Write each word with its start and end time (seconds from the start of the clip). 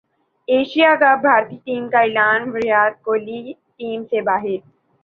Asia 0.47 0.91
cup 1.01 1.19
بھارتی 1.23 1.57
team 1.65 1.83
کا 1.89 1.99
اعلان 1.99 2.41
ویرات 2.53 3.01
کوہلی 3.03 3.41
ٹیم 3.77 4.03
سے 4.09 4.21
باہر 4.27 4.57